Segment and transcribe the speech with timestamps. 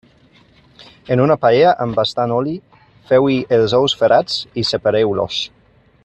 [1.15, 2.55] En una paella amb bastant oli,
[3.11, 5.43] feu-hi els ous ferrats i separeu-los.